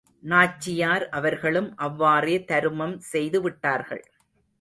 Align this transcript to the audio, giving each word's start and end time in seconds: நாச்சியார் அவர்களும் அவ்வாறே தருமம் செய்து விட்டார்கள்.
நாச்சியார் 0.23 1.03
அவர்களும் 1.09 1.75
அவ்வாறே 1.77 2.37
தருமம் 2.43 2.97
செய்து 3.11 3.41
விட்டார்கள். 3.41 4.03